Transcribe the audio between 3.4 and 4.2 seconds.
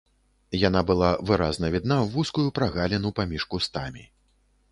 кустамі.